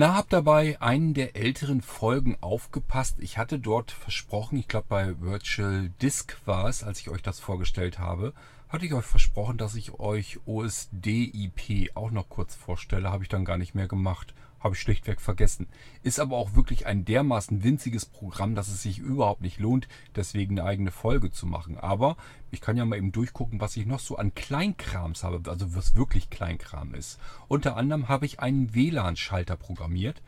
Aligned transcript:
Na, 0.00 0.14
hab 0.14 0.30
dabei 0.30 0.80
einen 0.80 1.12
der 1.12 1.36
älteren 1.36 1.82
Folgen 1.82 2.38
aufgepasst. 2.40 3.16
Ich 3.18 3.36
hatte 3.36 3.58
dort 3.58 3.90
versprochen, 3.90 4.56
ich 4.56 4.66
glaube 4.66 4.86
bei 4.88 5.20
Virtual 5.20 5.90
Disk 6.00 6.38
war 6.46 6.68
es, 6.70 6.82
als 6.82 7.00
ich 7.00 7.10
euch 7.10 7.20
das 7.20 7.38
vorgestellt 7.38 7.98
habe, 7.98 8.32
hatte 8.70 8.86
ich 8.86 8.94
euch 8.94 9.04
versprochen, 9.04 9.58
dass 9.58 9.74
ich 9.74 9.98
euch 9.98 10.38
OSD-IP 10.46 11.96
auch 11.96 12.12
noch 12.12 12.28
kurz 12.28 12.54
vorstelle. 12.54 13.10
Habe 13.10 13.24
ich 13.24 13.28
dann 13.28 13.44
gar 13.44 13.58
nicht 13.58 13.74
mehr 13.74 13.88
gemacht. 13.88 14.32
Habe 14.60 14.74
ich 14.74 14.80
schlichtweg 14.80 15.20
vergessen. 15.20 15.66
Ist 16.04 16.20
aber 16.20 16.36
auch 16.36 16.54
wirklich 16.54 16.86
ein 16.86 17.04
dermaßen 17.04 17.64
winziges 17.64 18.06
Programm, 18.06 18.54
dass 18.54 18.68
es 18.68 18.82
sich 18.82 18.98
überhaupt 18.98 19.40
nicht 19.40 19.58
lohnt, 19.58 19.88
deswegen 20.14 20.58
eine 20.58 20.68
eigene 20.68 20.92
Folge 20.92 21.32
zu 21.32 21.46
machen. 21.46 21.78
Aber 21.78 22.16
ich 22.52 22.60
kann 22.60 22.76
ja 22.76 22.84
mal 22.84 22.96
eben 22.96 23.10
durchgucken, 23.10 23.60
was 23.60 23.76
ich 23.76 23.86
noch 23.86 23.98
so 23.98 24.16
an 24.16 24.34
Kleinkrams 24.34 25.24
habe, 25.24 25.50
also 25.50 25.74
was 25.74 25.96
wirklich 25.96 26.30
Kleinkram 26.30 26.94
ist. 26.94 27.18
Unter 27.48 27.76
anderem 27.76 28.08
habe 28.08 28.26
ich 28.26 28.38
einen 28.38 28.72
WLAN-Schalter 28.72 29.56
programmiert 29.56 30.22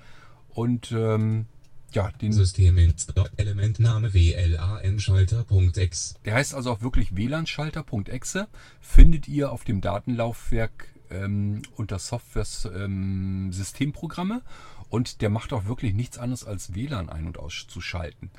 und 0.48 0.90
ähm, 0.90 1.46
ja, 1.94 2.10
den 2.10 2.32
System 2.32 2.76
Elementname 3.36 4.14
WLAN-Schalter.exe. 4.14 6.14
Der 6.24 6.34
heißt 6.34 6.54
also 6.54 6.72
auch 6.72 6.80
wirklich 6.82 7.16
WLAN-Schalter.exe. 7.16 8.48
Findet 8.80 9.28
ihr 9.28 9.52
auf 9.52 9.64
dem 9.64 9.80
Datenlaufwerk 9.80 10.88
ähm, 11.10 11.62
unter 11.76 11.98
Software-Systemprogramme 11.98 14.34
ähm, 14.34 14.42
und 14.88 15.20
der 15.20 15.30
macht 15.30 15.52
auch 15.52 15.66
wirklich 15.66 15.94
nichts 15.94 16.18
anderes 16.18 16.44
als 16.44 16.74
WLAN 16.74 17.08
ein- 17.08 17.26
und 17.26 17.38
auszuschalten. 17.38 18.30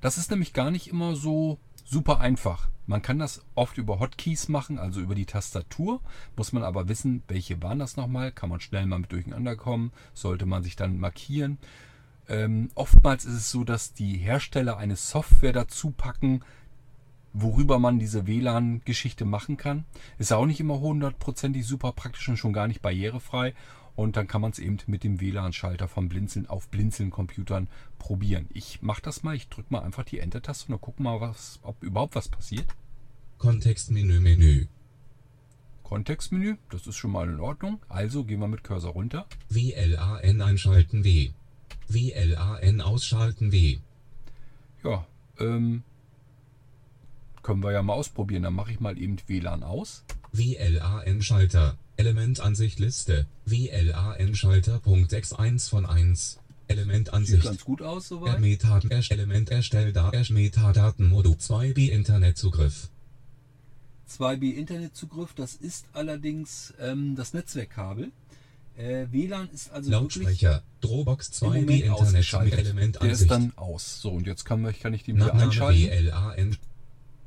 Das 0.00 0.18
ist 0.18 0.30
nämlich 0.30 0.52
gar 0.52 0.70
nicht 0.70 0.88
immer 0.88 1.16
so 1.16 1.58
super 1.84 2.20
einfach. 2.20 2.68
Man 2.86 3.02
kann 3.02 3.18
das 3.18 3.44
oft 3.54 3.78
über 3.78 4.00
Hotkeys 4.00 4.48
machen, 4.48 4.78
also 4.78 5.00
über 5.00 5.14
die 5.14 5.26
Tastatur. 5.26 6.00
Muss 6.36 6.52
man 6.52 6.62
aber 6.62 6.88
wissen, 6.88 7.22
welche 7.28 7.62
waren 7.62 7.78
das 7.78 7.96
nochmal. 7.96 8.32
Kann 8.32 8.48
man 8.48 8.60
schnell 8.60 8.86
mal 8.86 8.98
mit 8.98 9.12
durcheinander 9.12 9.56
kommen. 9.56 9.92
Sollte 10.14 10.46
man 10.46 10.62
sich 10.62 10.76
dann 10.76 10.98
markieren. 10.98 11.58
Ähm, 12.28 12.70
oftmals 12.74 13.24
ist 13.24 13.34
es 13.34 13.50
so, 13.50 13.64
dass 13.64 13.94
die 13.94 14.18
Hersteller 14.18 14.76
eine 14.76 14.96
Software 14.96 15.52
dazu 15.52 15.90
packen, 15.90 16.42
worüber 17.32 17.78
man 17.78 17.98
diese 17.98 18.26
WLAN-Geschichte 18.26 19.24
machen 19.24 19.56
kann. 19.56 19.84
Ist 20.18 20.32
auch 20.32 20.46
nicht 20.46 20.60
immer 20.60 20.80
hundertprozentig 20.80 21.66
super 21.66 21.92
praktisch 21.92 22.28
und 22.28 22.36
schon 22.36 22.52
gar 22.52 22.68
nicht 22.68 22.82
barrierefrei. 22.82 23.54
Und 23.96 24.16
dann 24.16 24.28
kann 24.28 24.40
man 24.40 24.52
es 24.52 24.60
eben 24.60 24.78
mit 24.86 25.02
dem 25.02 25.20
WLAN-Schalter 25.20 25.88
von 25.88 26.08
Blinzeln 26.08 26.46
auf 26.46 26.68
Blinzeln-Computern 26.68 27.66
probieren. 27.98 28.46
Ich 28.52 28.80
mache 28.80 29.02
das 29.02 29.24
mal, 29.24 29.34
ich 29.34 29.48
drücke 29.48 29.72
mal 29.72 29.80
einfach 29.80 30.04
die 30.04 30.20
Enter-Taste 30.20 30.66
und 30.66 30.72
dann 30.72 30.80
gucken 30.80 31.04
mal, 31.04 31.20
was, 31.20 31.58
ob 31.62 31.82
überhaupt 31.82 32.14
was 32.14 32.28
passiert. 32.28 32.66
Kontextmenü, 33.38 34.20
Menü. 34.20 34.66
Kontextmenü, 35.82 36.56
das 36.70 36.86
ist 36.86 36.96
schon 36.96 37.10
mal 37.10 37.28
in 37.28 37.40
Ordnung. 37.40 37.80
Also 37.88 38.24
gehen 38.24 38.40
wir 38.40 38.48
mit 38.48 38.62
Cursor 38.62 38.92
runter. 38.92 39.26
WLAN 39.48 40.42
einschalten 40.42 41.02
W. 41.02 41.32
WLAN 41.88 42.80
ausschalten 42.80 43.52
W. 43.52 43.78
Ja, 44.84 45.06
ähm, 45.38 45.82
können 47.42 47.62
wir 47.62 47.72
ja 47.72 47.82
mal 47.82 47.94
ausprobieren. 47.94 48.42
Dann 48.42 48.54
mache 48.54 48.72
ich 48.72 48.80
mal 48.80 48.98
eben 48.98 49.16
WLAN 49.26 49.62
aus. 49.62 50.04
WLAN-Schalter. 50.32 51.78
Elementansicht 51.96 52.78
Liste. 52.78 53.26
WLAN-Schalter. 53.46 54.78
Punkt 54.80 55.14
1 55.14 55.68
von 55.68 55.86
1. 55.86 56.38
Elementansicht. 56.68 57.42
Sieht 57.42 57.50
ganz 57.50 57.64
gut 57.64 57.82
aus 57.82 58.08
soweit. 58.08 58.40
Metadaten, 58.40 58.90
Element 58.90 59.50
erstellt 59.50 59.96
da 59.96 60.12
Metadatenmodul 60.28 61.34
2B 61.34 61.88
Internetzugriff. 61.88 62.90
2B 64.08 64.54
Internetzugriff, 64.54 65.34
das 65.34 65.54
ist 65.54 65.86
allerdings 65.92 66.74
ähm, 66.80 67.16
das 67.16 67.34
Netzwerkkabel. 67.34 68.10
Äh, 68.78 69.08
WLAN 69.10 69.48
ist 69.52 69.72
also 69.72 69.90
Lautsprecher, 69.90 70.62
Dropbox 70.80 71.32
2B 71.42 71.82
Internet 71.82 72.44
mit 72.44 72.58
Elementansicht. 72.58 73.02
Der 73.02 73.10
ist 73.10 73.30
dann 73.30 73.52
aus. 73.56 74.00
So, 74.00 74.12
und 74.12 74.26
jetzt 74.26 74.44
kann, 74.44 74.62
kann 74.80 74.94
ich 74.94 75.02
den 75.02 75.16
wieder 75.16 75.34
einschalten. 75.34 75.90
WLAN 75.90 76.56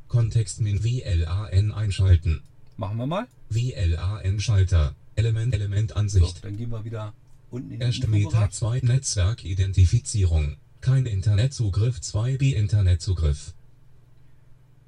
Kontextmin 0.08 0.84
WLAN 0.84 1.74
einschalten. 1.74 2.42
Machen 2.78 2.98
wir 2.98 3.06
mal. 3.06 3.28
WLAN-Schalter. 3.50 4.96
Element, 5.16 5.54
Elementansicht. 5.54 6.36
So, 6.38 6.42
dann 6.42 6.56
gehen 6.56 6.70
wir 6.70 6.86
wieder 6.86 7.14
unten 7.50 7.72
in 7.72 7.80
den 7.80 7.88
Erste 7.88 8.08
Meta 8.08 8.50
2 8.50 8.80
Netzwerkidentifizierung. 8.84 10.56
Kein 10.80 11.06
Internetzugriff 11.06 11.98
2B 11.98 12.54
Internetzugriff. 12.54 13.54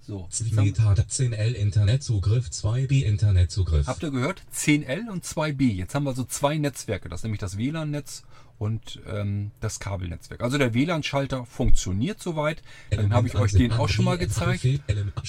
So, 0.05 0.27
Meta 0.51 0.91
10L 0.91 1.53
Internetzugriff 1.53 2.49
2B 2.49 3.03
Internetzugriff. 3.03 3.87
Habt 3.87 4.03
ihr 4.03 4.11
gehört? 4.11 4.41
10L 4.53 5.09
und 5.09 5.23
2B. 5.23 5.73
Jetzt 5.73 5.95
haben 5.95 6.03
wir 6.03 6.13
so 6.13 6.25
zwei 6.25 6.57
Netzwerke. 6.57 7.07
Das 7.07 7.21
ist 7.21 7.23
nämlich 7.23 7.39
das 7.39 7.57
WLAN-Netz 7.57 8.23
und 8.59 8.99
ähm, 9.07 9.51
das 9.61 9.79
Kabelnetzwerk. 9.79 10.43
Also 10.43 10.57
der 10.57 10.73
WLAN-Schalter 10.73 11.45
funktioniert 11.45 12.21
soweit. 12.21 12.61
Dann 12.89 13.13
habe 13.13 13.27
ich 13.27 13.35
euch 13.35 13.53
den 13.53 13.71
auch 13.71 13.87
schon 13.87 14.03
mal 14.03 14.17
gezeigt. 14.17 14.67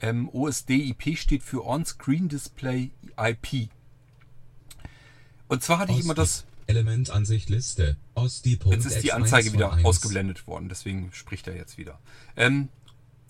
Ähm, 0.00 0.28
OSD-IP 0.28 1.16
steht 1.16 1.42
für 1.42 1.64
On-Screen 1.64 2.28
Display 2.28 2.90
IP. 3.18 3.70
Und 5.48 5.62
zwar 5.62 5.78
hatte 5.78 5.92
ich 5.92 6.00
immer 6.00 6.14
das. 6.14 6.44
Elementansicht 6.66 7.48
Liste. 7.48 7.96
Osti. 8.14 8.58
Jetzt 8.66 8.86
ist 8.86 9.02
die 9.02 9.12
Anzeige 9.12 9.52
wieder 9.52 9.84
ausgeblendet 9.84 10.48
worden, 10.48 10.68
deswegen 10.68 11.12
spricht 11.12 11.46
er 11.46 11.54
jetzt 11.54 11.78
wieder. 11.78 12.00
Ähm, 12.34 12.70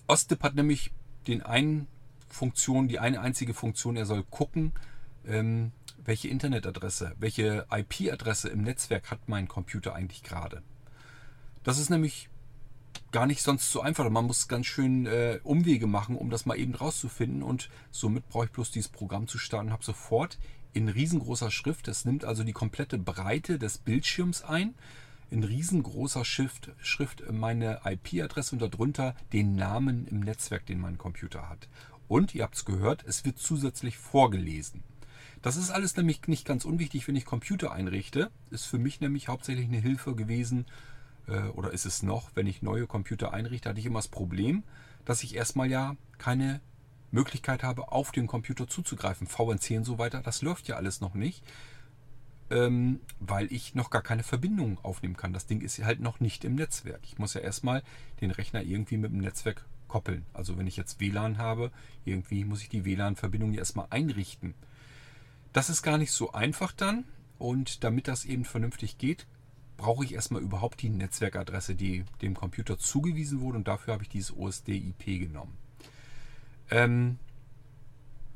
OSDIP 0.06 0.42
hat 0.42 0.54
nämlich 0.54 0.92
den 1.26 1.42
einen 1.42 1.86
Funktion, 2.28 2.88
die 2.88 2.98
eine 2.98 3.20
einzige 3.20 3.52
Funktion, 3.52 3.96
er 3.96 4.06
soll 4.06 4.22
gucken, 4.22 4.72
ähm, 5.26 5.72
welche 6.04 6.28
Internetadresse, 6.28 7.14
welche 7.18 7.66
IP-Adresse 7.70 8.48
im 8.48 8.62
Netzwerk 8.62 9.10
hat 9.10 9.28
mein 9.28 9.48
Computer 9.48 9.94
eigentlich 9.94 10.22
gerade. 10.22 10.62
Das 11.62 11.78
ist 11.78 11.90
nämlich 11.90 12.28
gar 13.16 13.26
nicht 13.26 13.42
sonst 13.42 13.72
so 13.72 13.80
einfach. 13.80 14.10
Man 14.10 14.26
muss 14.26 14.46
ganz 14.46 14.66
schön 14.66 15.06
äh, 15.06 15.40
Umwege 15.42 15.86
machen, 15.86 16.16
um 16.16 16.28
das 16.28 16.44
mal 16.44 16.58
eben 16.58 16.74
rauszufinden. 16.74 17.42
Und 17.42 17.70
somit 17.90 18.28
brauche 18.28 18.44
ich 18.44 18.50
bloß 18.50 18.72
dieses 18.72 18.90
Programm 18.90 19.26
zu 19.26 19.38
starten 19.38 19.68
und 19.68 19.72
habe 19.72 19.82
sofort 19.82 20.38
in 20.74 20.90
riesengroßer 20.90 21.50
Schrift. 21.50 21.88
Es 21.88 22.04
nimmt 22.04 22.26
also 22.26 22.44
die 22.44 22.52
komplette 22.52 22.98
Breite 22.98 23.58
des 23.58 23.78
Bildschirms 23.78 24.42
ein. 24.42 24.74
In 25.30 25.44
riesengroßer 25.44 26.26
Schrift, 26.26 26.72
Schrift 26.82 27.22
meine 27.32 27.80
IP-Adresse 27.86 28.54
und 28.54 28.60
darunter 28.60 29.16
den 29.32 29.56
Namen 29.56 30.06
im 30.08 30.20
Netzwerk, 30.20 30.66
den 30.66 30.78
mein 30.78 30.98
Computer 30.98 31.48
hat. 31.48 31.70
Und 32.08 32.34
ihr 32.34 32.42
habt 32.42 32.56
es 32.56 32.66
gehört, 32.66 33.02
es 33.06 33.24
wird 33.24 33.38
zusätzlich 33.38 33.96
vorgelesen. 33.96 34.82
Das 35.40 35.56
ist 35.56 35.70
alles 35.70 35.96
nämlich 35.96 36.20
nicht 36.26 36.44
ganz 36.44 36.66
unwichtig, 36.66 37.08
wenn 37.08 37.16
ich 37.16 37.24
Computer 37.24 37.72
einrichte. 37.72 38.30
Ist 38.50 38.66
für 38.66 38.78
mich 38.78 39.00
nämlich 39.00 39.28
hauptsächlich 39.28 39.68
eine 39.68 39.80
Hilfe 39.80 40.14
gewesen, 40.14 40.66
oder 41.54 41.72
ist 41.72 41.86
es 41.86 42.02
noch, 42.02 42.30
wenn 42.34 42.46
ich 42.46 42.62
neue 42.62 42.86
Computer 42.86 43.32
einrichte, 43.32 43.68
hatte 43.68 43.80
ich 43.80 43.86
immer 43.86 43.98
das 43.98 44.08
Problem, 44.08 44.62
dass 45.04 45.22
ich 45.22 45.34
erstmal 45.34 45.70
ja 45.70 45.96
keine 46.18 46.60
Möglichkeit 47.10 47.62
habe, 47.62 47.92
auf 47.92 48.12
den 48.12 48.26
Computer 48.26 48.68
zuzugreifen. 48.68 49.26
VNC 49.26 49.70
und 49.78 49.84
so 49.84 49.98
weiter, 49.98 50.20
das 50.20 50.42
läuft 50.42 50.68
ja 50.68 50.76
alles 50.76 51.00
noch 51.00 51.14
nicht, 51.14 51.42
ähm, 52.50 53.00
weil 53.18 53.52
ich 53.52 53.74
noch 53.74 53.90
gar 53.90 54.02
keine 54.02 54.22
Verbindung 54.22 54.78
aufnehmen 54.82 55.16
kann. 55.16 55.32
Das 55.32 55.46
Ding 55.46 55.60
ist 55.60 55.82
halt 55.82 56.00
noch 56.00 56.20
nicht 56.20 56.44
im 56.44 56.54
Netzwerk. 56.54 57.00
Ich 57.04 57.18
muss 57.18 57.34
ja 57.34 57.40
erstmal 57.40 57.82
den 58.20 58.30
Rechner 58.30 58.62
irgendwie 58.62 58.96
mit 58.96 59.12
dem 59.12 59.20
Netzwerk 59.20 59.64
koppeln. 59.88 60.26
Also 60.32 60.58
wenn 60.58 60.66
ich 60.66 60.76
jetzt 60.76 61.00
WLAN 61.00 61.38
habe, 61.38 61.70
irgendwie 62.04 62.44
muss 62.44 62.62
ich 62.62 62.68
die 62.68 62.84
WLAN-Verbindung 62.84 63.52
ja 63.52 63.60
erstmal 63.60 63.86
einrichten. 63.90 64.54
Das 65.52 65.70
ist 65.70 65.82
gar 65.82 65.98
nicht 65.98 66.12
so 66.12 66.32
einfach 66.32 66.72
dann. 66.72 67.04
Und 67.38 67.84
damit 67.84 68.08
das 68.08 68.24
eben 68.24 68.44
vernünftig 68.44 68.96
geht, 68.96 69.26
brauche 69.76 70.04
ich 70.04 70.14
erstmal 70.14 70.42
überhaupt 70.42 70.82
die 70.82 70.88
Netzwerkadresse, 70.88 71.74
die 71.74 72.04
dem 72.22 72.34
Computer 72.34 72.78
zugewiesen 72.78 73.40
wurde. 73.40 73.58
Und 73.58 73.68
dafür 73.68 73.94
habe 73.94 74.02
ich 74.02 74.08
dieses 74.08 74.36
OSD-IP 74.36 75.04
genommen. 75.20 75.56
Ähm, 76.70 77.18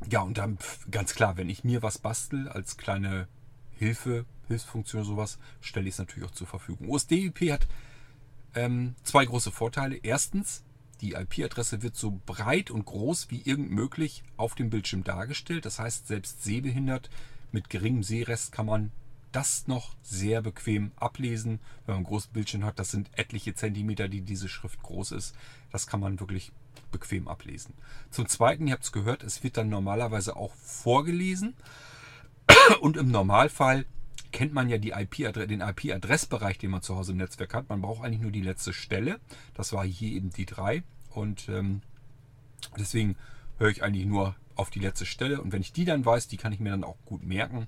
ja, 0.08 0.20
und 0.20 0.38
dann 0.38 0.58
ganz 0.90 1.14
klar, 1.14 1.36
wenn 1.36 1.48
ich 1.48 1.64
mir 1.64 1.82
was 1.82 1.98
bastel 1.98 2.48
als 2.48 2.76
kleine 2.76 3.28
Hilfe, 3.78 4.24
Hilfsfunktion 4.48 5.02
oder 5.02 5.08
sowas, 5.08 5.38
stelle 5.60 5.88
ich 5.88 5.94
es 5.94 5.98
natürlich 5.98 6.28
auch 6.28 6.34
zur 6.34 6.46
Verfügung. 6.46 6.88
OSD-IP 6.88 7.50
hat 7.52 7.66
Ähm, 8.52 8.96
zwei 9.04 9.24
große 9.24 9.52
Vorteile. 9.52 9.96
Erstens, 10.02 10.64
die 11.00 11.12
IP-Adresse 11.12 11.82
wird 11.82 11.94
so 11.94 12.20
breit 12.26 12.72
und 12.72 12.84
groß 12.84 13.30
wie 13.30 13.42
irgend 13.42 13.70
möglich 13.70 14.24
auf 14.36 14.56
dem 14.56 14.70
Bildschirm 14.70 15.04
dargestellt. 15.04 15.64
Das 15.66 15.78
heißt, 15.78 16.08
selbst 16.08 16.42
sehbehindert 16.42 17.10
mit 17.52 17.70
geringem 17.70 18.02
Sehrest 18.02 18.50
kann 18.50 18.66
man 18.66 18.90
das 19.32 19.66
noch 19.66 19.94
sehr 20.02 20.42
bequem 20.42 20.92
ablesen, 20.96 21.60
wenn 21.86 21.94
man 21.94 21.96
einen 21.96 22.06
großen 22.06 22.32
Bildschirm 22.32 22.64
hat. 22.64 22.78
Das 22.78 22.90
sind 22.90 23.10
etliche 23.16 23.54
Zentimeter, 23.54 24.08
die 24.08 24.22
diese 24.22 24.48
Schrift 24.48 24.82
groß 24.82 25.12
ist. 25.12 25.34
Das 25.70 25.86
kann 25.86 26.00
man 26.00 26.20
wirklich 26.20 26.52
bequem 26.90 27.28
ablesen. 27.28 27.74
Zum 28.10 28.28
Zweiten, 28.28 28.66
ihr 28.66 28.74
habt 28.74 28.84
es 28.84 28.92
gehört, 28.92 29.22
es 29.22 29.42
wird 29.42 29.56
dann 29.56 29.68
normalerweise 29.68 30.36
auch 30.36 30.54
vorgelesen. 30.54 31.54
Und 32.80 32.96
im 32.96 33.10
Normalfall 33.10 33.86
kennt 34.32 34.52
man 34.52 34.68
ja 34.68 34.78
die 34.78 34.90
IP 34.90 35.32
den 35.34 35.60
IP-Adressbereich, 35.60 36.58
den 36.58 36.70
man 36.70 36.82
zu 36.82 36.96
Hause 36.96 37.12
im 37.12 37.18
Netzwerk 37.18 37.54
hat. 37.54 37.68
Man 37.68 37.82
braucht 37.82 38.04
eigentlich 38.04 38.20
nur 38.20 38.30
die 38.30 38.42
letzte 38.42 38.72
Stelle. 38.72 39.20
Das 39.54 39.72
war 39.72 39.84
hier 39.84 40.12
eben 40.12 40.30
die 40.30 40.46
3. 40.46 40.82
Und 41.10 41.48
ähm, 41.48 41.82
deswegen 42.78 43.16
höre 43.58 43.70
ich 43.70 43.82
eigentlich 43.82 44.06
nur 44.06 44.36
auf 44.54 44.70
die 44.70 44.78
letzte 44.78 45.06
Stelle. 45.06 45.40
Und 45.40 45.52
wenn 45.52 45.62
ich 45.62 45.72
die 45.72 45.84
dann 45.84 46.04
weiß, 46.04 46.28
die 46.28 46.36
kann 46.36 46.52
ich 46.52 46.60
mir 46.60 46.70
dann 46.70 46.84
auch 46.84 46.98
gut 47.04 47.24
merken. 47.24 47.66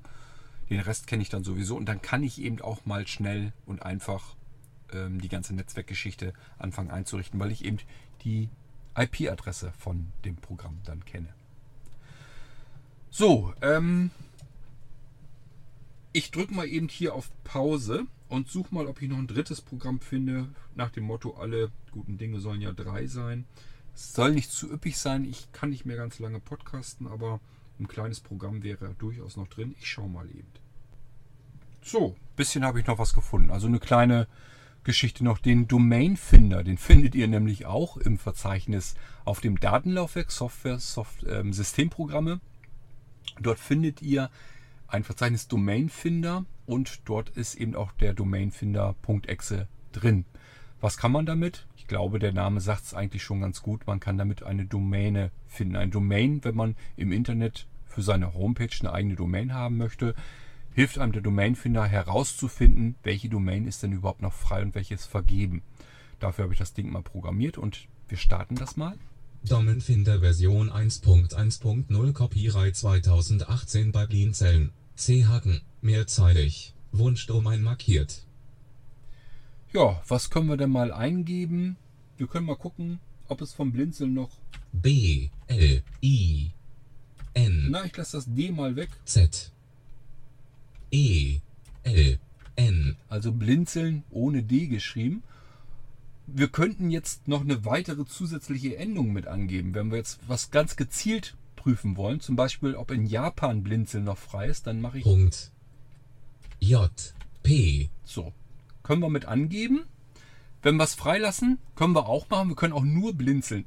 Den 0.73 0.81
Rest 0.81 1.07
kenne 1.07 1.21
ich 1.21 1.29
dann 1.29 1.45
sowieso. 1.45 1.77
Und 1.77 1.85
dann 1.85 2.01
kann 2.01 2.23
ich 2.23 2.41
eben 2.41 2.63
auch 2.63 2.87
mal 2.87 3.07
schnell 3.07 3.53
und 3.67 3.83
einfach 3.83 4.35
ähm, 4.91 5.21
die 5.21 5.29
ganze 5.29 5.55
Netzwerkgeschichte 5.55 6.33
anfangen 6.59 6.91
einzurichten, 6.91 7.39
weil 7.39 7.53
ich 7.53 7.63
eben 7.67 7.77
die 8.25 8.49
IP-Adresse 8.97 9.75
von 9.79 10.11
dem 10.25 10.37
Programm 10.37 10.79
dann 10.87 11.05
kenne. 11.05 11.29
So, 13.11 13.53
ähm, 13.61 14.11
ich 16.15 16.31
drücke 16.31 16.55
mal 16.55 16.67
eben 16.67 16.89
hier 16.89 17.15
auf 17.15 17.31
Pause 17.45 18.07
und 18.31 18.49
suche 18.49 18.75
mal, 18.75 18.87
ob 18.87 19.03
ich 19.03 19.11
noch 19.11 19.19
ein 19.19 19.27
drittes 19.27 19.61
Programm 19.61 20.01
finde. 20.01 20.49
Nach 20.75 20.89
dem 20.89 21.05
Motto, 21.05 21.35
alle 21.35 21.71
guten 21.91 22.17
Dinge 22.17 22.41
sollen 22.41 22.63
ja 22.63 22.73
drei 22.73 23.07
sein. 23.09 23.45
Es 23.95 24.15
soll 24.15 24.33
nicht 24.33 24.51
zu 24.51 24.73
üppig 24.73 24.97
sein. 24.97 25.27
Ich 25.27 25.53
kann 25.53 25.69
nicht 25.69 25.85
mehr 25.85 25.99
ganz 25.99 26.19
lange 26.19 26.41
podcasten, 26.41 27.07
aber 27.07 27.41
ein 27.79 27.89
kleines 27.89 28.21
Programm 28.21 28.63
wäre 28.63 28.95
durchaus 28.95 29.37
noch 29.37 29.49
drin. 29.49 29.75
Ich 29.79 29.91
schaue 29.91 30.09
mal 30.09 30.31
eben. 30.31 30.49
So, 31.83 32.15
bisschen 32.37 32.65
habe 32.65 32.81
ich 32.81 32.87
noch 32.87 32.99
was 32.99 33.13
gefunden. 33.13 33.51
Also 33.51 33.67
eine 33.67 33.81
kleine 33.81 34.29
Geschichte 34.85 35.25
noch. 35.25 35.39
Den 35.39 35.69
Domain-Finder, 35.69 36.65
den 36.65 36.79
findet 36.79 37.15
ihr 37.15 37.29
nämlich 37.29 37.67
auch 37.67 37.97
im 37.97 38.19
Verzeichnis 38.19 38.95
auf 39.25 39.41
dem 39.41 39.59
Datenlaufwerk 39.59 40.31
Software, 40.31 40.79
Soft, 40.79 41.25
ähm, 41.29 41.53
Systemprogramme. 41.53 42.41
Dort 43.41 43.59
findet 43.59 44.03
ihr 44.03 44.31
ein 44.89 45.05
Verzeichnis 45.05 45.49
Domainfinder 45.49 46.45
und 46.67 47.01
dort 47.05 47.31
ist 47.31 47.55
eben 47.55 47.75
auch 47.75 47.93
der 47.93 48.15
Domainfinder.exe 48.15 49.69
drin. 49.93 50.25
Was 50.81 50.97
kann 50.97 51.13
man 51.13 51.27
damit? 51.27 51.67
Ich 51.77 51.87
glaube, 51.87 52.19
der 52.19 52.33
Name 52.33 52.61
sagt 52.61 52.85
es 52.85 52.95
eigentlich 52.95 53.23
schon 53.23 53.41
ganz 53.41 53.63
gut. 53.63 53.87
Man 53.87 54.01
kann 54.01 54.19
damit 54.19 54.43
eine 54.43 54.67
Domäne 54.67 55.31
finden. 55.47 55.77
Ein 55.77 55.91
Domain, 55.91 56.45
wenn 56.45 56.57
man 56.57 56.77
im 56.97 57.13
Internet 57.13 57.67
für 57.87 58.03
seine 58.03 58.35
Homepage 58.35 58.71
eine 58.81 58.93
eigene 58.93 59.15
Domain 59.15 59.55
haben 59.55 59.77
möchte, 59.77 60.15
hilft 60.75 60.99
einem 60.99 61.13
der 61.13 61.23
Domainfinder 61.23 61.87
herauszufinden, 61.87 62.97
welche 63.03 63.29
Domain 63.29 63.67
ist 63.67 63.83
denn 63.83 63.93
überhaupt 63.93 64.23
noch 64.23 64.33
frei 64.33 64.63
und 64.63 64.75
welche 64.75 64.95
ist 64.95 65.07
vergeben. 65.07 65.63
Dafür 66.19 66.45
habe 66.45 66.55
ich 66.55 66.59
das 66.59 66.75
Ding 66.75 66.91
mal 66.91 67.03
programmiert 67.03 67.59
und 67.59 67.89
wir 68.09 68.19
starten 68.19 68.55
das 68.55 68.77
mal. 68.77 68.97
Domainfinder 69.45 70.21
Version 70.21 70.71
1.1.0 70.71 72.13
Copyright 72.13 72.77
2018 72.77 73.91
bei 73.91 74.07
Blinzeln. 74.07 74.71
C-Haken, 74.95 75.63
mehrzeilig, 75.81 76.75
Wunschdomain 76.93 77.63
markiert. 77.63 78.25
Ja, 79.73 80.01
was 80.07 80.31
können 80.31 80.49
wir 80.49 80.57
denn 80.57 80.71
mal 80.71 80.93
eingeben? 80.93 81.77
Wir 82.19 82.27
können 82.27 82.47
mal 82.47 82.57
gucken, 82.57 83.01
ob 83.27 83.41
es 83.41 83.53
vom 83.53 83.73
Blinzeln 83.73 84.15
noch. 84.15 84.31
B, 84.73 85.31
L, 85.49 85.83
I, 86.03 86.53
N. 87.35 87.69
Na, 87.71 87.85
ich 87.85 87.97
lasse 87.97 88.19
das 88.19 88.27
D 88.33 88.53
mal 88.53 88.77
weg. 88.77 88.91
Z, 89.05 89.51
E, 90.93 91.41
L, 91.83 92.19
N. 92.55 92.97
Also 93.09 93.33
Blinzeln 93.33 94.05
ohne 94.11 94.43
D 94.43 94.67
geschrieben. 94.67 95.23
Wir 96.27 96.49
könnten 96.49 96.91
jetzt 96.91 97.27
noch 97.27 97.41
eine 97.41 97.65
weitere 97.65 98.05
zusätzliche 98.05 98.77
Endung 98.77 99.13
mit 99.13 99.27
angeben. 99.27 99.75
Wenn 99.75 99.91
wir 99.91 99.99
jetzt 99.99 100.21
was 100.29 100.51
ganz 100.51 100.77
gezielt 100.77 101.37
prüfen 101.57 101.97
wollen, 101.97 102.21
zum 102.21 102.37
Beispiel, 102.37 102.77
ob 102.77 102.91
in 102.91 103.07
Japan 103.07 103.63
Blinzeln 103.63 104.05
noch 104.05 104.19
frei 104.19 104.47
ist, 104.47 104.67
dann 104.67 104.81
mache 104.81 104.99
ich. 104.99 105.05
Punkt. 105.05 105.51
J. 106.61 106.91
P. 107.43 107.91
So. 108.05 108.33
Können 108.83 109.01
wir 109.01 109.11
mit 109.11 109.25
angeben. 109.25 109.85
Wenn 110.63 110.77
wir 110.77 110.85
es 110.85 110.95
freilassen, 110.95 111.59
können 111.75 111.95
wir 111.95 112.07
auch 112.07 112.29
machen. 112.31 112.51
Wir 112.51 112.57
können 112.57 112.73
auch 112.73 112.85
nur 112.85 113.15
Blinzeln 113.15 113.65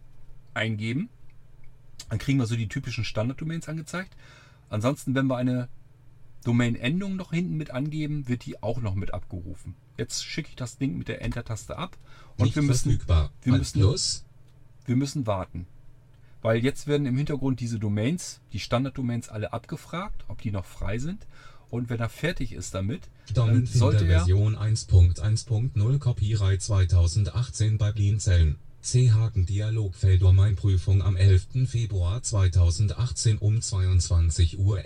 eingeben. 0.54 1.10
Dann 2.10 2.20
kriegen 2.20 2.40
wir 2.40 2.46
so 2.46 2.56
die 2.56 2.68
typischen 2.68 3.04
Standard-Domains 3.04 3.68
angezeigt. 3.68 4.16
Ansonsten, 4.70 5.16
wenn 5.16 5.28
wir 5.28 5.38
eine 5.38 5.70
Domain-Endung 6.46 7.16
noch 7.16 7.32
hinten 7.34 7.58
mit 7.58 7.72
angeben, 7.72 8.28
wird 8.28 8.46
die 8.46 8.62
auch 8.64 8.80
noch 8.80 8.96
mit 8.96 9.14
abgerufen. 9.14 9.76
Jetzt 9.98 10.24
schicke 10.24 10.50
ich 10.50 10.56
das 10.56 10.78
Ding 10.78 10.98
mit 10.98 11.08
der 11.08 11.22
Enter-Taste 11.22 11.78
ab 11.78 11.98
und 12.38 12.46
Nicht 12.46 12.56
wir 12.56 12.64
müssen, 12.64 12.92
verfügbar. 12.92 13.32
wir 13.42 13.54
Alt 13.54 13.62
müssen, 13.62 13.80
Plus. 13.80 14.26
wir 14.86 14.96
müssen 14.96 15.28
warten. 15.28 15.68
Weil 16.42 16.64
jetzt 16.64 16.86
werden 16.86 17.08
im 17.08 17.18
Hintergrund 17.18 17.60
diese 17.60 17.80
Domains, 17.80 18.40
die 18.54 18.60
Standard-Domains 18.60 19.30
alle 19.30 19.52
abgefragt, 19.52 20.26
ob 20.28 20.42
die 20.42 20.52
noch 20.52 20.66
frei 20.66 21.00
sind. 21.00 21.26
Und 21.72 21.90
wenn 21.90 22.00
er 22.00 22.10
fertig 22.10 22.54
ist 22.54 22.76
damit, 22.76 23.10
dann 23.34 23.66
sollte 23.66 24.06
er, 24.06 24.20
Version 24.20 24.56
1.1.0 24.56 26.00
Copyright 26.00 26.62
2018 26.62 27.80
bei 27.80 27.92
Blinzeln. 27.92 28.58
C-Haken 28.82 29.48
Dialogfeld 29.48 30.22
Domainprüfung 30.22 31.02
am 31.02 31.16
11. 31.16 31.68
Februar 31.68 32.22
2018 32.22 33.40
um 33.40 33.56
22.11 33.56 34.58
Uhr. 34.60 34.80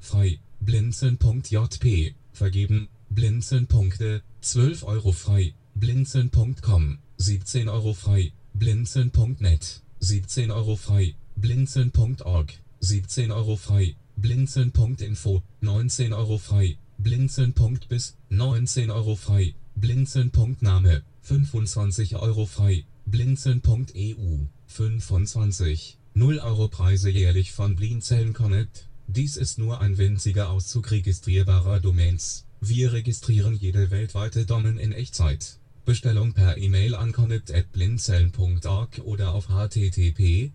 Frei. 0.00 0.40
Blinzeln.jp. 0.60 2.14
Vergeben. 2.32 2.88
Blinzeln.de. 3.10 4.20
12 4.40 4.82
Euro 4.84 5.12
frei. 5.12 5.54
Blinzeln.com. 5.74 6.98
17 7.18 7.68
Euro 7.68 7.94
frei. 7.94 8.32
Blinzeln.net. 8.54 9.82
17 10.00 10.50
Euro 10.50 10.76
frei. 10.76 11.14
Blinzeln.org. 11.36 12.58
17 12.80 13.30
Euro 13.30 13.56
frei. 13.56 13.94
Blinzeln.info. 14.16 15.42
19 15.60 16.12
Euro 16.12 16.38
frei. 16.38 16.76
Blinzeln.bis. 16.98 18.16
19 18.30 18.90
Euro 18.90 19.16
frei. 19.16 19.54
Blinzeln.name. 19.76 21.02
25 21.22 22.16
Euro 22.16 22.46
frei. 22.46 22.84
Blinzeln.eu. 23.06 24.46
25. 24.66 25.98
0 26.14 26.38
Euro 26.40 26.68
Preise 26.68 27.10
jährlich 27.10 27.52
von 27.52 27.76
Blinzeln 27.76 28.32
Connect. 28.32 28.89
Dies 29.12 29.36
ist 29.36 29.58
nur 29.58 29.80
ein 29.80 29.98
winziger 29.98 30.50
Auszug 30.50 30.92
registrierbarer 30.92 31.80
Domains. 31.80 32.46
Wir 32.60 32.92
registrieren 32.92 33.56
jede 33.56 33.90
weltweite 33.90 34.46
Domain 34.46 34.78
in 34.78 34.92
Echtzeit. 34.92 35.58
Bestellung 35.84 36.32
per 36.32 36.56
E-Mail 36.56 36.94
an 36.94 37.10
connect@blinzeln.org 37.10 39.00
oder 39.00 39.34
auf 39.34 39.48
http 39.48 40.52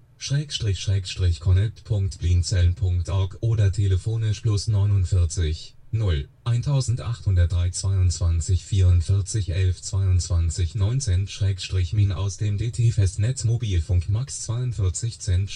connect.blinzeln.org 1.42 3.38
oder 3.42 3.74
telefonisch 3.74 4.40
plus 4.40 4.68
49 4.70 5.75
0 5.98 6.28
1803 6.44 7.72
22 7.72 8.66
44 8.66 9.50
11 9.50 9.82
22 9.82 10.76
19 10.76 11.28
min 11.94 12.12
aus 12.12 12.38
dem 12.38 12.58
DT-Festnetz 12.58 13.46
Mobilfunk 13.46 14.10
Max 14.10 14.42
42 14.44 15.20
Cent 15.20 15.50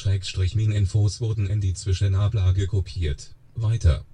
min 0.55 0.71
Infos 0.71 1.21
wurden 1.21 1.47
in 1.47 1.61
die 1.61 1.73
Zwischenablage 1.73 2.67
kopiert. 2.67 3.35
Weiter. 3.55 4.05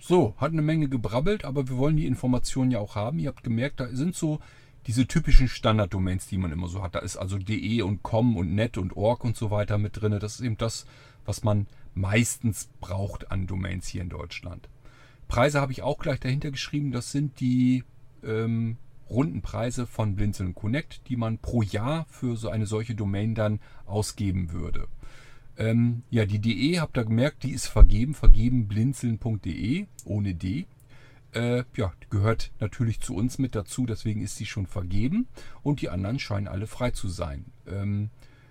so, 0.00 0.34
hat 0.38 0.52
eine 0.52 0.62
Menge 0.62 0.88
gebrabbelt, 0.88 1.44
aber 1.44 1.68
wir 1.68 1.76
wollen 1.76 1.96
die 1.96 2.06
Informationen 2.06 2.70
ja 2.70 2.78
auch 2.78 2.94
haben. 2.94 3.18
Ihr 3.18 3.28
habt 3.28 3.44
gemerkt, 3.44 3.80
da 3.80 3.88
sind 3.94 4.16
so 4.16 4.40
diese 4.86 5.06
typischen 5.06 5.48
Standard-Domains, 5.48 6.28
die 6.28 6.38
man 6.38 6.50
immer 6.50 6.68
so 6.68 6.82
hat. 6.82 6.94
Da 6.94 7.00
ist 7.00 7.18
also 7.18 7.36
de 7.36 7.82
und 7.82 8.02
com 8.02 8.36
und 8.36 8.54
net 8.54 8.78
und 8.78 8.96
org 8.96 9.22
und 9.22 9.36
so 9.36 9.50
weiter 9.50 9.76
mit 9.76 10.00
drin. 10.00 10.18
Das 10.18 10.36
ist 10.36 10.40
eben 10.40 10.56
das, 10.56 10.86
was 11.26 11.44
man 11.44 11.66
meistens 11.94 12.70
braucht 12.80 13.30
an 13.30 13.46
Domains 13.46 13.86
hier 13.86 14.00
in 14.02 14.08
Deutschland. 14.08 14.68
Preise 15.28 15.60
habe 15.60 15.72
ich 15.72 15.82
auch 15.82 15.98
gleich 15.98 16.20
dahinter 16.20 16.50
geschrieben. 16.50 16.90
Das 16.90 17.12
sind 17.12 17.40
die 17.40 17.84
ähm, 18.24 18.78
runden 19.08 19.42
Preise 19.42 19.86
von 19.86 20.16
Blinzeln 20.16 20.54
Connect, 20.54 21.08
die 21.08 21.16
man 21.16 21.38
pro 21.38 21.62
Jahr 21.62 22.06
für 22.10 22.36
so 22.36 22.48
eine 22.48 22.66
solche 22.66 22.94
Domain 22.94 23.34
dann 23.34 23.60
ausgeben 23.86 24.52
würde. 24.52 24.88
Ähm, 25.56 26.02
ja, 26.10 26.24
die 26.24 26.38
DE, 26.38 26.80
habt 26.80 26.96
ihr 26.96 27.04
gemerkt, 27.04 27.42
die 27.42 27.50
ist 27.50 27.66
vergeben. 27.66 28.14
Vergeben 28.14 28.68
blinzeln.de 28.68 29.86
ohne 30.04 30.34
D. 30.34 30.66
Äh, 31.32 31.64
ja, 31.76 31.92
gehört 32.10 32.52
natürlich 32.58 33.00
zu 33.00 33.14
uns 33.14 33.38
mit 33.38 33.54
dazu, 33.54 33.84
deswegen 33.84 34.22
ist 34.22 34.36
sie 34.36 34.46
schon 34.46 34.66
vergeben. 34.66 35.26
Und 35.62 35.82
die 35.82 35.90
anderen 35.90 36.18
scheinen 36.18 36.48
alle 36.48 36.66
frei 36.66 36.90
zu 36.92 37.08
sein. 37.08 37.46
Ähm, 37.66 38.10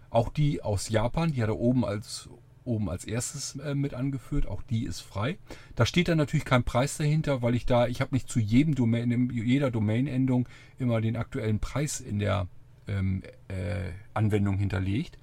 auch 0.09 0.29
die 0.29 0.61
aus 0.61 0.89
Japan, 0.89 1.31
die 1.31 1.39
ja 1.39 1.47
da 1.47 1.53
oben 1.53 1.85
als 1.85 2.29
oben 2.67 2.89
als 2.89 3.05
erstes 3.05 3.55
äh, 3.55 3.75
mit 3.75 3.93
angeführt. 3.93 4.47
Auch 4.47 4.61
die 4.61 4.85
ist 4.85 5.01
frei. 5.01 5.37
Da 5.75 5.85
steht 5.85 6.07
dann 6.07 6.17
natürlich 6.17 6.45
kein 6.45 6.63
Preis 6.63 6.97
dahinter, 6.97 7.41
weil 7.41 7.55
ich 7.55 7.65
da, 7.65 7.87
ich 7.87 8.01
habe 8.01 8.13
nicht 8.13 8.29
zu 8.29 8.39
jedem 8.39 8.75
Domain, 8.75 9.29
jeder 9.31 9.71
Domain-Endung 9.71 10.47
immer 10.77 11.01
den 11.01 11.15
aktuellen 11.15 11.59
Preis 11.59 11.99
in 11.99 12.19
der 12.19 12.47
ähm, 12.87 13.23
äh, 13.47 13.91
Anwendung 14.13 14.57
hinterlegt. 14.57 15.17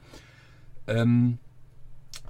Ähm, 0.87 1.39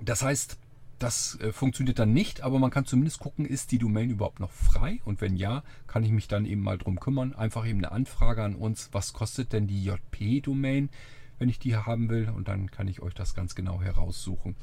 das 0.03 0.23
heißt, 0.23 0.59
das 0.99 1.39
äh, 1.41 1.53
funktioniert 1.53 1.99
dann 1.99 2.13
nicht, 2.13 2.43
aber 2.43 2.59
man 2.59 2.71
kann 2.71 2.87
zumindest 2.87 3.19
gucken, 3.19 3.45
ist 3.45 3.73
die 3.73 3.79
Domain 3.79 4.11
überhaupt 4.11 4.41
noch 4.41 4.51
frei? 4.51 5.01
Und 5.05 5.21
wenn 5.21 5.37
ja, 5.37 5.63
kann 5.87 6.05
ich 6.05 6.11
mich 6.11 6.29
dann 6.29 6.47
eben 6.47 6.63
mal 6.63 6.79
drum 6.79 7.01
kümmern. 7.01 7.35
Einfach 7.35 7.67
eben 7.67 7.79
eine 7.79 7.93
Anfrage 7.93 8.43
an 8.43 8.55
uns, 8.55 8.91
was 8.93 9.13
kostet 9.13 9.53
denn 9.53 9.67
die 9.67 9.85
JP-Domain, 9.85 10.89
wenn 11.39 11.49
ich 11.49 11.59
die 11.59 11.77
haben 11.77 12.09
will? 12.09 12.31
Und 12.31 12.49
dann 12.49 12.71
kann 12.71 12.89
ich 12.89 13.03
euch 13.03 13.15
das 13.15 13.35
ganz 13.35 13.55
genau 13.55 13.83
heraussuchen. 13.83 14.57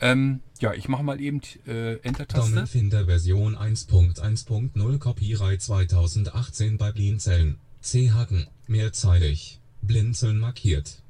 Ähm, 0.00 0.40
ja, 0.60 0.74
ich 0.74 0.88
mache 0.88 1.02
mal 1.02 1.20
eben 1.20 1.40
äh, 1.66 1.94
Enter-Taste. 2.00 2.50
Domainfinder 2.50 3.06
Version 3.06 3.56
1.1.0 3.56 4.98
Copyright 4.98 5.60
2018 5.62 6.76
bei 6.78 6.92
Blinzeln. 6.92 7.58
C-Haken, 7.80 8.46
mehrzeilig, 8.66 9.60
blinzeln 9.82 10.38
markiert. 10.38 11.02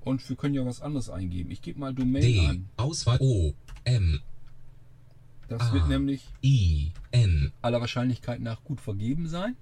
Und 0.00 0.26
wir 0.28 0.36
können 0.36 0.54
ja 0.54 0.64
was 0.64 0.80
anderes 0.80 1.10
eingeben. 1.10 1.50
Ich 1.50 1.62
gebe 1.62 1.78
mal 1.80 1.94
Domain 1.94 2.22
D, 2.22 2.46
an. 2.46 2.68
Auswahl 2.76 3.18
O, 3.20 3.52
M, 3.84 4.20
Das 5.48 5.62
Ah. 5.62 5.72
wird 5.74 5.88
nämlich 5.88 6.22
I, 6.42 6.92
N. 7.10 7.52
aller 7.62 7.80
Wahrscheinlichkeit 7.80 8.40
nach 8.40 8.62
gut 8.64 8.80
vergeben 8.80 9.28
sein. 9.28 9.56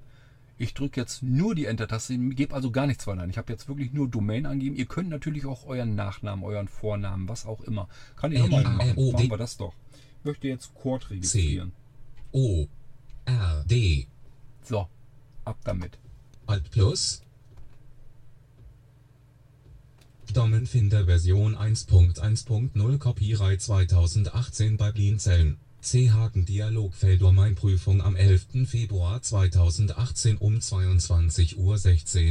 Ich 0.59 0.73
drücke 0.73 1.01
jetzt 1.01 1.23
nur 1.23 1.55
die 1.55 1.67
Enter-Taste, 1.67 2.17
gebe 2.17 2.55
also 2.55 2.71
gar 2.71 2.87
nichts 2.87 3.07
weiter 3.07 3.23
ein. 3.23 3.31
Ich 3.31 3.37
habe 3.37 3.53
jetzt 3.53 3.69
wirklich 3.69 3.93
nur 3.93 4.09
Domain 4.09 4.47
angeben. 4.47 4.75
Ihr 4.75 4.87
könnt 4.87 5.11
natürlich 5.11 5.45
auch 5.45 5.67
euren 5.67 5.95
Nachnamen, 5.95 6.45
euren 6.45 6.69
Vornamen, 6.69 7.29
was 7.29 7.45
auch 7.45 7.61
immer. 7.63 7.89
Kann 8.17 8.33
ich 8.33 8.41
auch 8.41 8.49
mal 8.49 8.63
machen. 8.63 9.13
Machen 9.13 9.31
wir 9.31 9.37
das 9.37 9.59
doch. 9.59 9.75
Ich 10.21 10.25
möchte 10.25 10.49
jetzt 10.49 10.75
Cord 10.75 11.11
registrieren. 11.11 11.73
O, 12.33 12.67
R, 13.27 13.65
D. 13.69 14.07
So, 14.63 14.89
ab 15.45 15.59
damit. 15.65 15.99
Alt 16.47 16.71
plus. 16.71 17.23
Domainfinder 20.33 21.05
Version 21.05 21.57
1.1.0 21.57 22.99
Copyright 22.99 23.61
2018 23.61 24.77
bei 24.77 24.91
Blinzeln. 24.91 25.59
C-Haken 25.87 26.45
Dialogfeld 26.45 27.21
Domainprüfung 27.21 28.03
am 28.03 28.17
11. 28.17 28.67
Februar 28.67 29.23
2018 29.23 30.37
um 30.37 30.57
22.16 30.57 31.55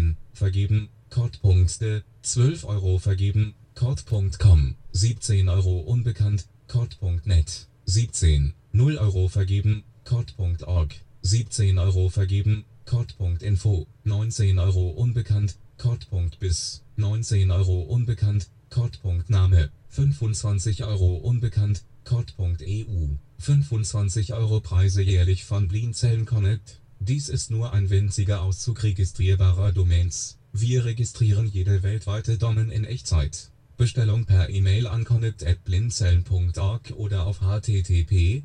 Uhr. 0.10 0.16
Vergeben. 0.34 0.90
Code.de 1.10 2.02
12 2.22 2.66
Euro 2.66 3.00
vergeben. 3.00 3.54
Code.com 3.74 4.76
17 4.92 5.48
Euro 5.48 5.80
unbekannt. 5.80 6.48
Code.net 6.68 7.68
17 7.86 8.52
0 8.74 8.98
Euro 8.98 9.30
vergeben. 9.30 9.84
Code.org 10.04 10.94
17 11.22 11.78
Euro 11.78 12.10
vergeben. 12.10 12.66
Code.info 12.86 13.88
19 14.04 14.60
Euro 14.60 14.90
unbekannt. 14.90 15.56
Code.bis 15.78 16.84
19 16.98 17.52
Euro 17.52 17.84
unbekannt. 17.84 18.50
Code.name 18.70 19.70
25 19.88 20.84
Euro 20.84 21.16
unbekannt. 21.16 21.86
Code.eu 22.06 23.18
25 23.40 24.34
Euro 24.34 24.60
Preise 24.62 25.02
jährlich 25.02 25.44
von 25.44 25.68
Blinzeln 25.68 26.26
Connect. 26.26 26.80
Dies 27.00 27.30
ist 27.30 27.52
nur 27.52 27.74
ein 27.74 27.90
winziger 27.90 28.42
Auszug 28.44 28.84
registrierbarer 28.84 29.72
Domains. 29.72 30.38
Wir 30.54 30.86
registrieren 30.86 31.48
jede 31.48 31.84
weltweite 31.84 32.38
Domain 32.38 32.70
in 32.70 32.86
Echtzeit. 32.86 33.50
Bestellung 33.76 34.26
per 34.26 34.50
E-Mail 34.50 34.88
an 34.88 35.04
connect@blinzeln.org 35.04 36.92
oder 36.96 37.26
auf 37.26 37.42
http 37.42 38.44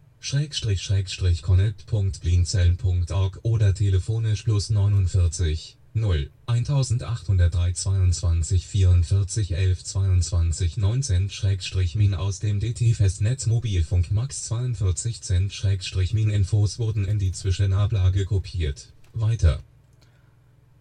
connect.blinzeln.org 1.43 3.38
oder 3.43 3.75
telefonisch 3.75 4.43
plus 4.43 4.71
49 4.71 5.76
0 5.92 6.30
1803 6.47 7.73
22 7.73 8.66
44 8.66 9.52
11 9.52 9.85
22 9.85 10.76
19 10.76 11.30
Schrägstrich 11.30 11.97
Min 11.97 12.14
aus 12.14 12.38
dem 12.38 12.61
DT-Festnetz 12.61 13.47
Mobilfunk 13.47 14.12
Max 14.12 14.44
42 14.44 15.20
Cent 15.20 15.52
Schrägstrich 15.52 16.14
Min 16.14 16.30
Infos 16.30 16.78
wurden 16.78 17.04
in 17.04 17.18
die 17.18 17.32
Zwischenablage 17.32 18.25
kopiert. 18.25 18.92
Weiter. 19.14 19.64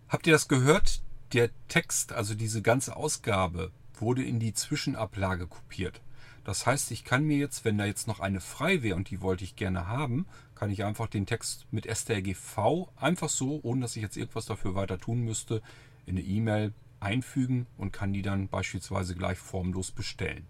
Habt 0.10 0.28
ihr 0.28 0.34
das 0.34 0.48
gehört? 0.48 1.02
Der 1.34 1.50
Text, 1.68 2.12
also 2.14 2.36
diese 2.36 2.62
ganze 2.62 2.96
Ausgabe, 2.96 3.72
wurde 3.96 4.24
in 4.24 4.40
die 4.40 4.54
Zwischenablage 4.54 5.48
kopiert. 5.48 6.02
Das 6.44 6.66
heißt, 6.66 6.92
ich 6.92 7.04
kann 7.04 7.24
mir 7.24 7.38
jetzt, 7.38 7.66
wenn 7.66 7.78
da 7.78 7.86
jetzt 7.86 8.08
noch 8.08 8.20
eine 8.20 8.42
frei 8.42 8.82
wäre 8.84 8.96
und 8.96 9.10
die 9.10 9.22
wollte 9.22 9.44
ich 9.44 9.56
gerne 9.56 9.88
haben, 9.88 10.26
kann 10.60 10.72
ich 10.72 10.84
einfach 10.84 11.08
den 11.08 11.26
Text 11.26 11.66
mit 11.72 11.86
strgv 11.86 12.90
einfach 12.98 13.30
so, 13.30 13.62
ohne 13.64 13.82
dass 13.82 13.96
ich 13.96 14.02
jetzt 14.02 14.18
irgendwas 14.18 14.46
dafür 14.46 14.76
weiter 14.76 14.98
tun 14.98 15.22
müsste, 15.22 15.62
in 16.06 16.18
eine 16.18 16.26
E-Mail 16.26 16.74
einfügen 17.00 17.66
und 17.78 17.94
kann 17.94 18.12
die 18.12 18.22
dann 18.22 18.50
beispielsweise 18.50 19.16
gleich 19.16 19.38
formlos 19.38 19.92
bestellen. 19.92 20.46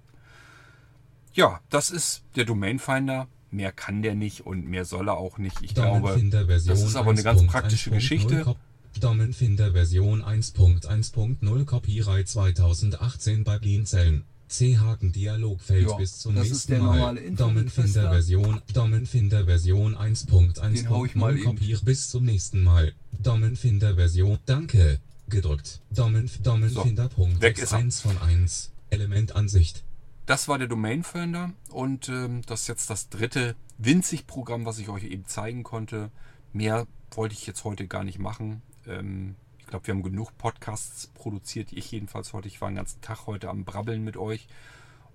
Ja, 1.34 1.62
das 1.70 1.92
ist 1.92 2.24
der 2.36 2.46
Domain 2.46 2.80
Finder. 2.80 3.28
Mehr 3.52 3.72
kann 3.72 4.02
der 4.02 4.16
nicht 4.16 4.46
und 4.46 4.66
mehr 4.66 4.86
soll 4.86 5.10
er 5.10 5.18
auch 5.18 5.38
nicht. 5.38 5.62
Ich 5.62 5.76
glaube, 5.76 6.20
das 6.32 6.66
ist 6.68 6.96
aber 6.96 7.12
eine 7.12 7.24
ganz 7.24 7.42
1.1.0 7.42 7.48
praktische 7.48 7.92
Geschichte. 7.92 8.56
Domainfinder 9.00 9.72
Version 9.72 10.24
1.1.0 10.24 11.66
Copyright 11.66 12.28
2018 12.28 13.44
bei 13.44 13.60
Blinzeln. 13.60 14.24
C-Haken 14.50 15.12
Dialogfeld 15.12 15.88
Ja, 15.88 15.96
bis 15.96 16.20
zum 16.20 16.36
das 16.36 16.46
ist 16.46 16.70
nächsten 16.70 16.72
der 16.72 16.82
Mal. 16.82 17.32
Domainfinder 17.32 18.10
Version 18.10 18.62
Domainfinder 18.74 19.46
Version 19.46 19.94
Den 19.94 20.90
hau 20.90 21.06
ich 21.06 21.16
mal 21.16 21.34
1.1.0 21.34 21.36
eben. 21.36 21.44
Copy 21.46 21.78
bis 21.84 22.10
zum 22.10 22.26
nächsten 22.26 22.64
Mal. 22.64 22.94
Domainfinder 23.20 23.96
Version 23.96 24.40
Danke 24.46 25.00
gedrückt. 25.30 25.82
Domain 25.92 26.30
Domainfinder 26.42 27.10
Punkt 27.10 27.42
weg 27.42 27.60
ist 27.60 27.72
er. 27.72 27.80
1 27.80 28.02
von 28.02 28.18
1 28.18 28.72
Elementansicht. 28.90 29.84
Das 30.26 30.48
war 30.48 30.58
der 30.58 30.68
Domain 30.68 31.04
Finder 31.04 31.54
und 31.70 32.10
ähm, 32.10 32.42
das 32.46 32.62
ist 32.62 32.68
jetzt 32.68 32.90
das 32.90 33.10
dritte 33.10 33.56
winzig 33.78 34.28
Programm, 34.28 34.66
was 34.66 34.80
ich 34.80 34.90
euch 34.90 35.04
eben 35.04 35.26
zeigen 35.26 35.64
konnte. 35.64 36.12
Mehr 36.54 36.88
wollte 37.12 37.34
ich 37.34 37.48
jetzt 37.48 37.64
heute 37.64 37.88
gar 37.88 38.04
nicht 38.04 38.20
machen. 38.20 38.62
Ähm, 38.88 39.36
glaube, 39.70 39.88
wir 39.88 39.94
haben 39.94 40.04
genug 40.04 40.38
Podcasts 40.38 41.08
produziert. 41.08 41.72
Ich 41.72 41.92
jedenfalls 41.92 42.34
heute. 42.34 42.48
Ich 42.48 42.60
war 42.60 42.70
den 42.70 42.76
ganzen 42.76 43.02
Tag 43.02 43.28
heute 43.28 43.50
am 43.50 43.66
Brabbeln 43.66 44.04
mit 44.04 44.18
euch 44.18 44.48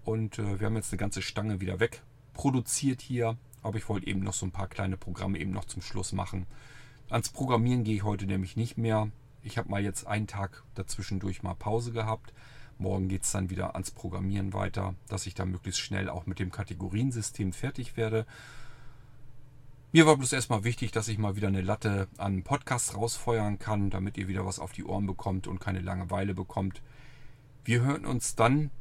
und 0.04 0.38
äh, 0.38 0.60
wir 0.60 0.66
haben 0.66 0.76
jetzt 0.76 0.92
eine 0.92 0.98
ganze 0.98 1.22
Stange 1.22 1.60
wieder 1.60 1.80
weg 1.80 2.02
produziert 2.34 3.00
hier. 3.00 3.36
Aber 3.62 3.78
ich 3.78 3.88
wollte 3.88 4.06
eben 4.06 4.20
noch 4.20 4.34
so 4.34 4.44
ein 4.46 4.52
paar 4.52 4.68
kleine 4.68 4.96
Programme 4.96 5.38
eben 5.38 5.50
noch 5.50 5.64
zum 5.64 5.82
Schluss 5.82 6.12
machen. 6.12 6.46
Ans 7.08 7.30
Programmieren 7.30 7.84
gehe 7.84 7.96
ich 7.96 8.02
heute 8.02 8.26
nämlich 8.26 8.56
nicht 8.56 8.76
mehr. 8.76 9.08
Ich 9.42 9.58
habe 9.58 9.70
mal 9.70 9.82
jetzt 9.82 10.06
einen 10.06 10.26
Tag 10.26 10.62
dazwischendurch 10.74 11.42
mal 11.42 11.54
Pause 11.54 11.92
gehabt. 11.92 12.32
Morgen 12.76 13.08
geht 13.08 13.22
es 13.22 13.32
dann 13.32 13.50
wieder 13.50 13.74
ans 13.74 13.90
Programmieren 13.90 14.52
weiter, 14.52 14.94
dass 15.08 15.26
ich 15.26 15.34
da 15.34 15.44
möglichst 15.44 15.80
schnell 15.80 16.08
auch 16.08 16.26
mit 16.26 16.38
dem 16.38 16.50
Kategoriensystem 16.50 17.52
fertig 17.52 17.96
werde. 17.96 18.26
Mir 19.94 20.06
war 20.06 20.16
bloß 20.16 20.32
erstmal 20.32 20.64
wichtig, 20.64 20.90
dass 20.90 21.06
ich 21.06 21.18
mal 21.18 21.36
wieder 21.36 21.46
eine 21.46 21.60
Latte 21.60 22.08
an 22.16 22.42
Podcasts 22.42 22.96
rausfeuern 22.96 23.60
kann, 23.60 23.90
damit 23.90 24.18
ihr 24.18 24.26
wieder 24.26 24.44
was 24.44 24.58
auf 24.58 24.72
die 24.72 24.82
Ohren 24.82 25.06
bekommt 25.06 25.46
und 25.46 25.60
keine 25.60 25.78
Langeweile 25.78 26.34
bekommt. 26.34 26.82
Wir 27.62 27.82
hören 27.82 28.04
uns 28.04 28.34
dann 28.34 28.72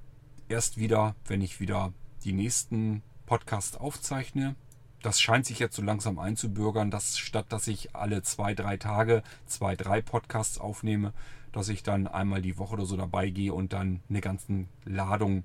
erst 0.50 0.78
wieder, 0.78 1.16
wenn 1.28 1.42
ich 1.42 1.60
wieder 1.60 1.94
die 2.24 2.34
nächsten 2.34 3.04
Podcasts 3.28 3.78
aufzeichne. 3.78 4.56
Das 5.04 5.22
scheint 5.22 5.46
sich 5.46 5.60
jetzt 5.60 5.76
so 5.76 5.84
langsam 5.84 6.18
einzubürgern, 6.18 6.90
dass 6.90 7.20
statt 7.20 7.46
dass 7.50 7.68
ich 7.68 7.96
alle 7.96 8.24
zwei, 8.24 8.56
drei 8.56 8.78
Tage 8.78 9.22
zwei, 9.46 9.76
drei 9.76 10.02
Podcasts 10.02 10.58
aufnehme, 10.58 11.14
dass 11.52 11.70
ich 11.70 11.84
dann 11.84 12.08
einmal 12.08 12.42
die 12.42 12.58
Woche 12.58 12.74
oder 12.74 12.88
so 12.88 12.98
dabei 12.98 13.30
gehe 13.30 13.54
und 13.54 13.72
dann 13.72 14.02
eine 14.10 14.22
ganze 14.22 14.66
Ladung 14.84 15.44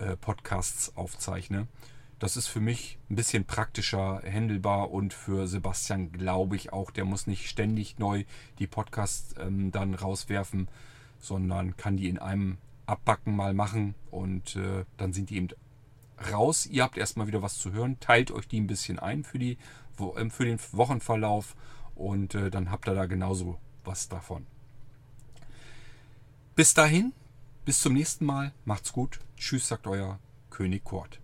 äh, 0.00 0.16
Podcasts 0.16 0.96
aufzeichne. 0.96 1.68
Das 2.18 2.36
ist 2.36 2.46
für 2.46 2.60
mich 2.60 2.98
ein 3.10 3.16
bisschen 3.16 3.44
praktischer 3.44 4.22
handelbar 4.24 4.90
und 4.90 5.12
für 5.12 5.46
Sebastian 5.48 6.12
glaube 6.12 6.56
ich 6.56 6.72
auch, 6.72 6.90
der 6.90 7.04
muss 7.04 7.26
nicht 7.26 7.48
ständig 7.48 7.98
neu 7.98 8.24
die 8.58 8.66
Podcasts 8.66 9.34
ähm, 9.38 9.72
dann 9.72 9.94
rauswerfen, 9.94 10.68
sondern 11.18 11.76
kann 11.76 11.96
die 11.96 12.08
in 12.08 12.18
einem 12.18 12.58
Abbacken 12.86 13.34
mal 13.34 13.54
machen 13.54 13.94
und 14.10 14.56
äh, 14.56 14.84
dann 14.96 15.12
sind 15.12 15.30
die 15.30 15.36
eben 15.36 15.48
raus. 16.32 16.66
Ihr 16.66 16.82
habt 16.84 16.96
erstmal 16.96 17.26
wieder 17.26 17.42
was 17.42 17.58
zu 17.58 17.72
hören, 17.72 17.98
teilt 18.00 18.30
euch 18.30 18.46
die 18.46 18.60
ein 18.60 18.66
bisschen 18.66 18.98
ein 18.98 19.24
für, 19.24 19.38
die, 19.38 19.58
ähm, 20.16 20.30
für 20.30 20.44
den 20.44 20.58
Wochenverlauf 20.72 21.56
und 21.94 22.34
äh, 22.34 22.50
dann 22.50 22.70
habt 22.70 22.88
ihr 22.88 22.94
da 22.94 23.06
genauso 23.06 23.58
was 23.84 24.08
davon. 24.08 24.46
Bis 26.54 26.74
dahin, 26.74 27.12
bis 27.64 27.80
zum 27.80 27.94
nächsten 27.94 28.24
Mal, 28.24 28.52
macht's 28.64 28.92
gut. 28.92 29.18
Tschüss, 29.36 29.66
sagt 29.66 29.86
euer 29.86 30.20
König 30.50 30.84
Kurt. 30.84 31.23